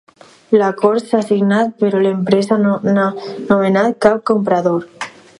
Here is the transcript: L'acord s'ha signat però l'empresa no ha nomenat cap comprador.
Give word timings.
L'acord 0.59 1.09
s'ha 1.09 1.19
signat 1.25 1.75
però 1.83 1.99
l'empresa 2.05 2.57
no 2.63 2.73
ha 2.93 3.05
nomenat 3.51 3.99
cap 4.07 4.25
comprador. 4.31 4.89